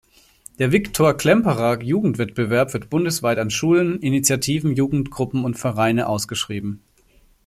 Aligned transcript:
Der 0.57 0.71
Victor-Klemperer-Jugendwettbewerb 0.71 2.73
wird 2.73 2.89
bundesweit 2.89 3.37
an 3.37 3.51
Schulen, 3.51 3.99
Initiativen, 4.01 4.75
Jugendgruppen 4.75 5.45
und 5.45 5.59
Vereine 5.59 6.07
ausgeschrieben. 6.07 6.81